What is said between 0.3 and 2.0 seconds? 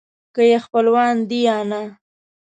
که یې خپلوان دي یا نه.